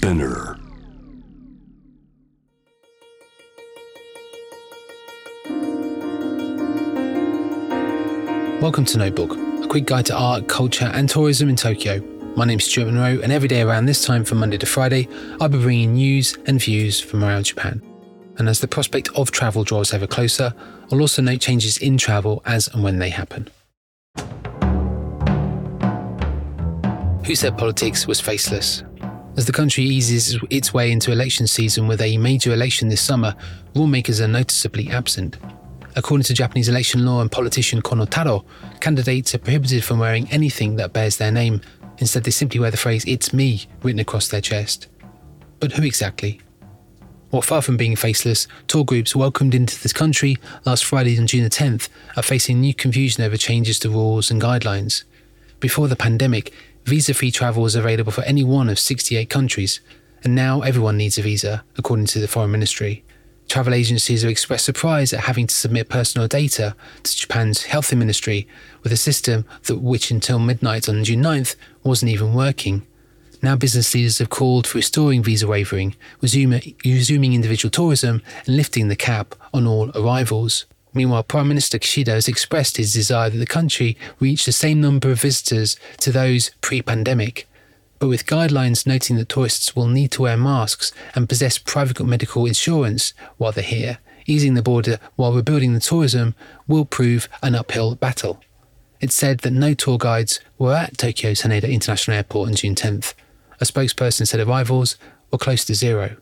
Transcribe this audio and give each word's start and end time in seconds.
Spinner. 0.00 0.56
Welcome 8.62 8.86
to 8.86 8.96
Notebook, 8.96 9.36
a 9.62 9.68
quick 9.68 9.84
guide 9.84 10.06
to 10.06 10.16
art, 10.16 10.48
culture, 10.48 10.86
and 10.86 11.06
tourism 11.06 11.50
in 11.50 11.56
Tokyo. 11.56 12.00
My 12.34 12.46
name's 12.46 12.64
Stuart 12.64 12.86
Monroe, 12.86 13.20
and 13.22 13.30
every 13.30 13.46
day 13.46 13.60
around 13.60 13.84
this 13.84 14.02
time 14.02 14.24
from 14.24 14.38
Monday 14.38 14.56
to 14.56 14.64
Friday, 14.64 15.06
I'll 15.38 15.50
be 15.50 15.58
bringing 15.58 15.92
news 15.92 16.34
and 16.46 16.58
views 16.58 16.98
from 16.98 17.22
around 17.22 17.44
Japan. 17.44 17.82
And 18.38 18.48
as 18.48 18.60
the 18.60 18.68
prospect 18.68 19.10
of 19.14 19.30
travel 19.30 19.64
draws 19.64 19.92
ever 19.92 20.06
closer, 20.06 20.54
I'll 20.90 21.02
also 21.02 21.20
note 21.20 21.42
changes 21.42 21.76
in 21.76 21.98
travel 21.98 22.42
as 22.46 22.68
and 22.68 22.82
when 22.82 23.00
they 23.00 23.10
happen. 23.10 23.50
Who 27.26 27.34
said 27.34 27.58
politics 27.58 28.06
was 28.06 28.18
faceless? 28.18 28.82
As 29.40 29.46
the 29.46 29.52
country 29.52 29.84
eases 29.84 30.38
its 30.50 30.74
way 30.74 30.92
into 30.92 31.12
election 31.12 31.46
season 31.46 31.88
with 31.88 32.02
a 32.02 32.18
major 32.18 32.52
election 32.52 32.90
this 32.90 33.00
summer, 33.00 33.34
lawmakers 33.72 34.20
are 34.20 34.28
noticeably 34.28 34.90
absent. 34.90 35.38
According 35.96 36.24
to 36.24 36.34
Japanese 36.34 36.68
election 36.68 37.06
law 37.06 37.22
and 37.22 37.32
politician 37.32 37.80
Kono 37.80 38.06
Taro, 38.06 38.44
candidates 38.80 39.34
are 39.34 39.38
prohibited 39.38 39.82
from 39.82 39.98
wearing 39.98 40.30
anything 40.30 40.76
that 40.76 40.92
bears 40.92 41.16
their 41.16 41.32
name. 41.32 41.62
Instead, 41.96 42.24
they 42.24 42.30
simply 42.30 42.60
wear 42.60 42.70
the 42.70 42.76
phrase, 42.76 43.02
It's 43.06 43.32
me, 43.32 43.64
written 43.82 43.98
across 43.98 44.28
their 44.28 44.42
chest. 44.42 44.88
But 45.58 45.72
who 45.72 45.84
exactly? 45.84 46.42
Well, 47.30 47.40
far 47.40 47.62
from 47.62 47.78
being 47.78 47.96
faceless, 47.96 48.46
tour 48.66 48.84
groups 48.84 49.16
welcomed 49.16 49.54
into 49.54 49.82
this 49.82 49.94
country 49.94 50.36
last 50.66 50.84
Friday 50.84 51.18
on 51.18 51.26
June 51.26 51.44
the 51.44 51.48
10th 51.48 51.88
are 52.14 52.22
facing 52.22 52.60
new 52.60 52.74
confusion 52.74 53.24
over 53.24 53.38
changes 53.38 53.78
to 53.78 53.88
rules 53.88 54.30
and 54.30 54.38
guidelines. 54.38 55.04
Before 55.60 55.88
the 55.88 55.96
pandemic, 55.96 56.52
visa 56.84 57.14
free 57.14 57.30
travel 57.30 57.62
was 57.62 57.74
available 57.74 58.12
for 58.12 58.22
any 58.22 58.44
one 58.44 58.68
of 58.68 58.78
68 58.78 59.28
countries, 59.28 59.80
and 60.24 60.34
now 60.34 60.60
everyone 60.60 60.96
needs 60.96 61.18
a 61.18 61.22
visa, 61.22 61.64
according 61.76 62.06
to 62.06 62.18
the 62.18 62.28
Foreign 62.28 62.50
Ministry. 62.50 63.04
Travel 63.48 63.74
agencies 63.74 64.22
have 64.22 64.30
expressed 64.30 64.64
surprise 64.64 65.12
at 65.12 65.24
having 65.24 65.48
to 65.48 65.54
submit 65.54 65.88
personal 65.88 66.28
data 66.28 66.76
to 67.02 67.16
Japan's 67.16 67.64
health 67.64 67.92
ministry 67.92 68.46
with 68.84 68.92
a 68.92 68.96
system 68.96 69.44
that 69.64 69.78
which 69.78 70.12
until 70.12 70.38
midnight 70.38 70.88
on 70.88 71.02
June 71.02 71.22
9th 71.22 71.56
wasn't 71.82 72.12
even 72.12 72.32
working. 72.32 72.86
Now 73.42 73.56
business 73.56 73.92
leaders 73.92 74.18
have 74.18 74.30
called 74.30 74.66
for 74.66 74.78
restoring 74.78 75.24
visa 75.24 75.48
resuming, 75.48 75.94
resuming 76.84 77.32
individual 77.32 77.70
tourism 77.70 78.22
and 78.46 78.56
lifting 78.56 78.86
the 78.86 78.94
cap 78.94 79.34
on 79.52 79.66
all 79.66 79.90
arrivals. 79.96 80.66
Meanwhile, 80.92 81.24
Prime 81.24 81.48
Minister 81.48 81.78
Kishida 81.78 82.08
has 82.08 82.28
expressed 82.28 82.76
his 82.76 82.92
desire 82.92 83.30
that 83.30 83.38
the 83.38 83.46
country 83.46 83.96
reach 84.18 84.44
the 84.44 84.52
same 84.52 84.80
number 84.80 85.10
of 85.10 85.20
visitors 85.20 85.76
to 85.98 86.10
those 86.10 86.50
pre 86.60 86.82
pandemic, 86.82 87.48
but 87.98 88.08
with 88.08 88.26
guidelines 88.26 88.86
noting 88.86 89.16
that 89.16 89.28
tourists 89.28 89.76
will 89.76 89.86
need 89.86 90.10
to 90.12 90.22
wear 90.22 90.36
masks 90.36 90.92
and 91.14 91.28
possess 91.28 91.58
private 91.58 92.02
medical 92.04 92.46
insurance 92.46 93.12
while 93.36 93.52
they're 93.52 93.62
here, 93.62 93.98
easing 94.26 94.54
the 94.54 94.62
border 94.62 94.98
while 95.16 95.32
rebuilding 95.32 95.74
the 95.74 95.80
tourism 95.80 96.34
will 96.66 96.84
prove 96.84 97.28
an 97.42 97.54
uphill 97.54 97.94
battle. 97.94 98.40
It's 99.00 99.14
said 99.14 99.40
that 99.40 99.52
no 99.52 99.74
tour 99.74 99.96
guides 99.96 100.40
were 100.58 100.74
at 100.74 100.98
Tokyo's 100.98 101.42
Haneda 101.42 101.70
International 101.70 102.16
Airport 102.16 102.48
on 102.48 102.54
June 102.54 102.74
10th. 102.74 103.14
A 103.60 103.64
spokesperson 103.64 104.26
said 104.26 104.40
arrivals 104.40 104.96
were 105.30 105.38
close 105.38 105.64
to 105.66 105.74
zero. 105.74 106.16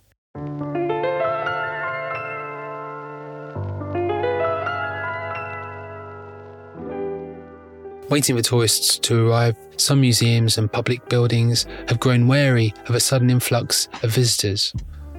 Waiting 8.11 8.37
for 8.37 8.43
tourists 8.43 8.99
to 9.01 9.29
arrive, 9.29 9.55
some 9.77 10.01
museums 10.01 10.57
and 10.57 10.73
public 10.73 11.07
buildings 11.11 11.67
have 11.89 12.01
grown 12.01 12.27
wary 12.27 12.73
of 12.87 12.95
a 12.95 13.01
sudden 13.01 13.29
influx 13.29 13.87
of 14.03 14.11
visitors. 14.11 14.73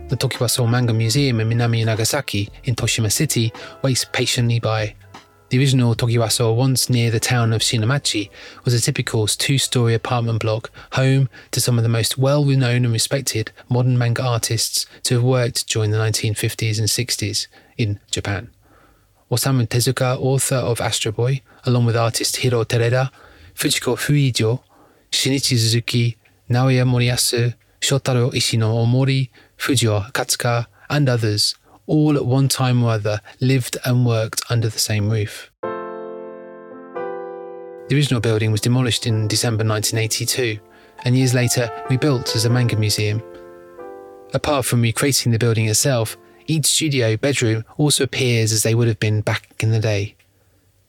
The 0.07 0.17
Tokiwaso 0.17 0.67
Manga 0.67 0.91
Museum 0.91 1.39
in 1.39 1.47
Minami 1.47 1.85
Nagasaki 1.85 2.49
in 2.63 2.73
Toshima 2.73 3.11
City 3.11 3.53
waits 3.83 4.05
patiently 4.05 4.59
by. 4.59 4.95
The 5.49 5.59
original 5.59 5.93
Tokiwaso, 5.93 6.55
once 6.55 6.89
near 6.89 7.11
the 7.11 7.19
town 7.19 7.53
of 7.53 7.61
Shiinamachi, 7.61 8.31
was 8.65 8.73
a 8.73 8.81
typical 8.81 9.27
two 9.27 9.59
story 9.59 9.93
apartment 9.93 10.39
block, 10.39 10.71
home 10.93 11.29
to 11.51 11.61
some 11.61 11.77
of 11.77 11.83
the 11.83 11.89
most 11.89 12.17
well 12.17 12.43
known 12.43 12.85
and 12.85 12.93
respected 12.93 13.51
modern 13.69 13.99
manga 13.99 14.23
artists 14.23 14.87
to 15.03 15.13
have 15.13 15.23
worked 15.23 15.67
during 15.67 15.91
the 15.91 15.97
1950s 15.99 16.79
and 16.79 16.87
60s 16.87 17.45
in 17.77 17.99
Japan. 18.09 18.49
Osamu 19.31 19.67
Tezuka, 19.67 20.19
author 20.19 20.55
of 20.55 20.81
Astro 20.81 21.11
Boy, 21.11 21.41
along 21.65 21.85
with 21.85 21.95
artist 21.95 22.37
Hiro 22.37 22.63
Terada, 22.63 23.11
Fujiko 23.53 23.95
Fujio, 23.95 24.61
Shinichi 25.11 25.57
Suzuki, 25.57 26.17
Naoya 26.49 26.83
Moriyasu, 26.83 27.53
Shotaro 27.79 28.33
Ishinomori, 28.33 29.29
Fujio 29.57 30.11
Akatsuka, 30.11 30.65
and 30.89 31.07
others, 31.07 31.55
all 31.85 32.15
at 32.15 32.25
one 32.25 32.47
time 32.47 32.83
or 32.83 32.91
other 32.91 33.21
lived 33.39 33.77
and 33.85 34.05
worked 34.05 34.41
under 34.49 34.67
the 34.67 34.79
same 34.79 35.09
roof. 35.09 35.51
The 35.61 37.95
original 37.95 38.21
building 38.21 38.51
was 38.51 38.61
demolished 38.61 39.07
in 39.07 39.27
December 39.27 39.63
1982 39.63 40.59
and 41.05 41.17
years 41.17 41.33
later 41.33 41.71
rebuilt 41.89 42.35
as 42.35 42.45
a 42.45 42.49
manga 42.49 42.75
museum. 42.75 43.23
Apart 44.33 44.65
from 44.65 44.81
recreating 44.81 45.31
the 45.31 45.39
building 45.39 45.67
itself, 45.67 46.17
each 46.49 46.65
studio 46.65 47.15
bedroom 47.15 47.63
also 47.77 48.03
appears 48.03 48.51
as 48.51 48.63
they 48.63 48.73
would 48.73 48.87
have 48.87 48.99
been 48.99 49.21
back 49.21 49.53
in 49.59 49.71
the 49.71 49.79
day. 49.79 50.15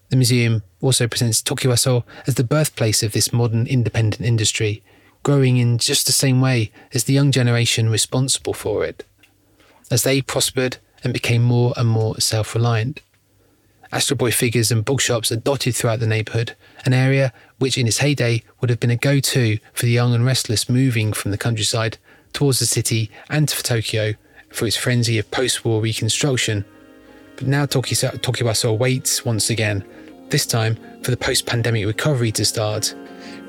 The 0.09 0.17
museum 0.17 0.63
also 0.81 1.07
presents 1.07 1.43
Tokiwaso 1.43 2.03
as 2.27 2.35
the 2.35 2.45
birthplace 2.45 3.03
of 3.03 3.13
this 3.13 3.33
modern 3.33 3.67
independent 3.67 4.23
industry, 4.23 4.83
growing 5.23 5.59
in 5.59 5.79
just 5.79 6.07
the 6.07 6.13
same 6.13 6.41
way 6.41 6.73
as 6.95 7.05
the 7.05 7.13
young 7.13 7.31
generation 7.31 7.91
responsible 7.91 8.55
for 8.55 8.85
it. 8.85 9.05
As 9.91 10.03
they 10.03 10.23
prospered 10.23 10.79
and 11.05 11.13
became 11.13 11.43
more 11.43 11.75
and 11.77 11.89
more 11.89 12.19
self 12.21 12.55
reliant. 12.55 13.03
Astro 13.93 14.17
Boy 14.17 14.31
figures 14.31 14.71
and 14.71 14.85
bookshops 14.85 15.33
are 15.33 15.37
dotted 15.37 15.75
throughout 15.75 16.01
the 16.01 16.07
neighbourhood, 16.07 16.55
an 16.85 16.93
area 16.93 17.33
which 17.59 17.77
in 17.77 17.87
its 17.87 17.99
heyday 17.99 18.43
would 18.61 18.71
have 18.71 18.81
been 18.81 18.91
a 18.91 18.97
go 18.97 19.21
to 19.21 19.59
for 19.73 19.87
the 19.87 19.93
young 19.93 20.15
and 20.15 20.25
restless 20.25 20.69
moving 20.69 21.13
from 21.13 21.33
the 21.33 21.39
countryside 21.39 21.99
towards 22.33 22.61
the 22.61 22.67
city 22.67 23.11
and 23.29 23.51
for 23.51 23.65
Tokyo 23.65 24.15
for 24.51 24.67
its 24.67 24.77
frenzy 24.77 25.19
of 25.19 25.31
post 25.31 25.65
war 25.65 25.81
reconstruction. 25.81 26.65
But 27.37 27.47
now 27.47 27.67
Tokiwaso 27.67 28.77
waits 28.77 29.25
once 29.25 29.51
again, 29.51 29.85
this 30.29 30.47
time 30.47 30.79
for 31.03 31.11
the 31.11 31.17
post 31.17 31.47
pandemic 31.47 31.87
recovery 31.87 32.31
to 32.33 32.45
start, 32.45 32.95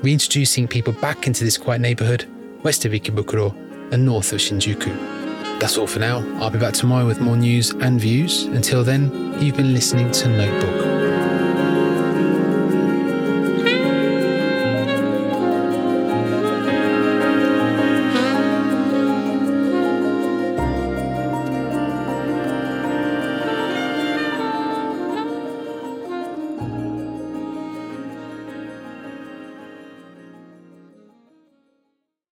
reintroducing 0.02 0.66
people 0.66 0.92
back 0.94 1.26
into 1.26 1.44
this 1.44 1.58
quiet 1.58 1.80
neighbourhood 1.80 2.26
west 2.62 2.84
of 2.84 2.92
Ikebukuro 2.92 3.92
and 3.92 4.04
north 4.04 4.32
of 4.32 4.38
Shinjuku. 4.38 5.60
That's 5.60 5.76
all 5.76 5.86
for 5.86 6.00
now. 6.00 6.18
I'll 6.40 6.50
be 6.50 6.58
back 6.58 6.74
tomorrow 6.74 7.06
with 7.06 7.20
more 7.20 7.36
news 7.36 7.70
and 7.70 8.00
views. 8.00 8.44
Until 8.44 8.82
then, 8.82 9.36
you've 9.40 9.56
been 9.56 9.74
listening 9.74 10.10
to 10.10 10.28
Notebook. 10.28 10.91